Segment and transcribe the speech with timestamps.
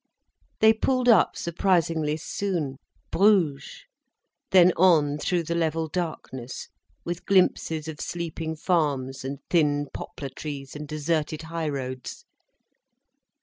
[0.61, 3.83] They pulled up surprisingly soon—Bruges!
[4.49, 6.69] Then on through the level darkness,
[7.05, 12.25] with glimpses of sleeping farms and thin poplar trees and deserted high roads.